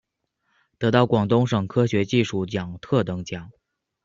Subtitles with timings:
[0.79, 3.51] 得到广东省科学技术奖特等奖。